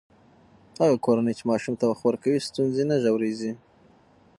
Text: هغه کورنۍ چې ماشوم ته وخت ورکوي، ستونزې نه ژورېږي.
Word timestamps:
هغه 0.81 0.95
کورنۍ 1.05 1.33
چې 1.37 1.43
ماشوم 1.51 1.73
ته 1.79 1.85
وخت 1.89 2.03
ورکوي، 2.05 2.45
ستونزې 2.47 2.83
نه 2.89 2.95
ژورېږي. 3.03 3.51